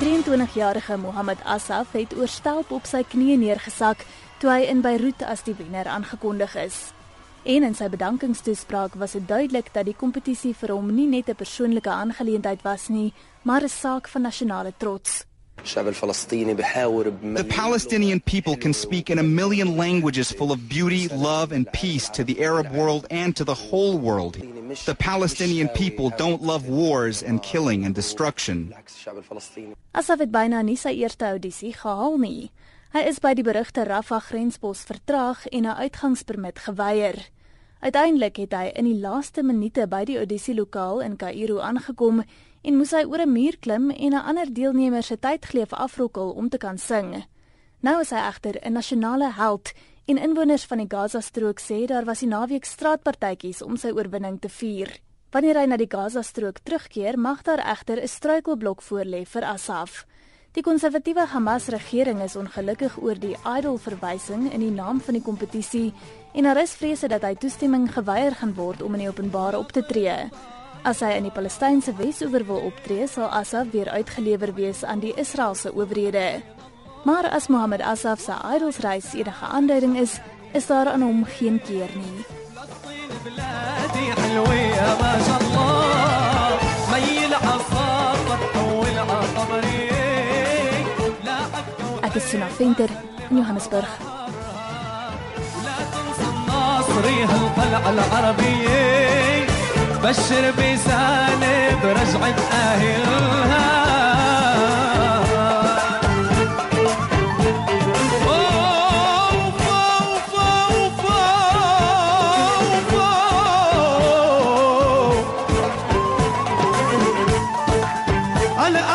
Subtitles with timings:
[0.00, 4.00] Die 23-jarige Mohammed Asaf het oorstelp op sy knieë neergesak
[4.42, 6.78] toe hy in Beiroet as die wenner aangekondig is.
[7.54, 11.38] En in sy bedankingstoespraak was dit duidelik dat die kompetisie vir hom nie net 'n
[11.44, 13.12] persoonlike aangeleentheid was nie,
[13.44, 15.24] maar 'n saak van nasionale trots.
[15.62, 22.08] The Palestinian people can speak in a million languages full of beauty, love, and peace
[22.10, 24.36] to the Arab world and to the whole world.
[24.82, 28.74] The Palestinian people don't love wars and killing and destruction.
[29.94, 32.50] Asaf het byna nie sy eerste audisie gehaal nie.
[32.92, 37.20] Hy is by die berugte Rafah grenspos vertraag en 'n uitgangspermit geweier.
[37.86, 42.24] Uiteindelik het hy in die laaste minute by die audisielokaal in Kaïro aangekom
[42.64, 46.48] en moes hy oor 'n muur klim en 'n ander deelnemer se tydgleef afrokkel om
[46.50, 47.22] te kan sing.
[47.82, 49.72] Nou is hy egter 'n nasionale held
[50.04, 54.50] En inwoners van die Gaza-strook sê daar was die naweek straatpartytjies om sy oorwinning te
[54.52, 54.90] vier.
[55.32, 60.04] Wanneer hy na die Gaza-strook terugkeer, mag daar egter 'n struikelblok voor lê vir Assaf.
[60.52, 65.92] Die konservatiewe Hamas-regering is ongelukkig oor die idol-verwysing in die naam van die kompetisie
[66.34, 69.58] en daar er is vrese dat hy toestemming geweier gaan word om in die openbare
[69.58, 70.28] op te tree.
[70.84, 75.14] As hy in die Palestynse Wes-oewer wil optree, sal Assaf weer uitgelewer wees aan die
[75.16, 76.28] Israeliese owerhede.
[77.04, 80.20] Maar as Mohammed Asaf se Idols-reis enige aanduiding is,
[80.52, 82.24] is daar aan hom geen keer nie.
[92.00, 92.90] Ek is Sina Venter
[93.30, 93.94] in Johannesburg.
[96.94, 99.46] صريح القلعة العربية
[100.02, 103.73] بشر بسالب برجعة أهلها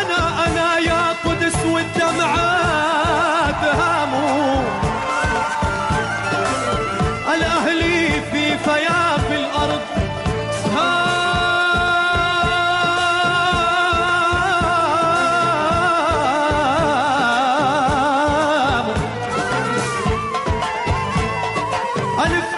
[0.00, 4.62] أنا أنا يا قدس والدمعات هاموا
[7.34, 9.80] الأهلي في فياف الأرض
[10.74, 11.06] هاموا
[22.26, 22.55] ألف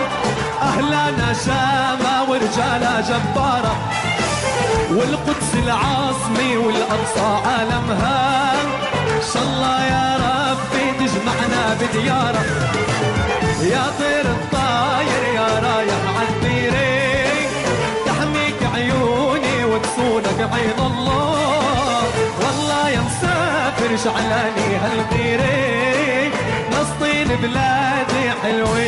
[0.62, 3.76] أهلنا شامة ورجالها جبارة
[4.90, 8.52] والقدس العاصمة والأقصى عالمها
[8.92, 12.70] إن شاء الله يا ربي تجمعنا بديارك
[13.62, 16.37] يا طير الطاير يا رايح عن
[20.46, 22.02] بعيد الله
[22.40, 26.30] والله يا مسافر شعلاني هالغيري
[26.72, 28.78] نصطين بلادي حلوة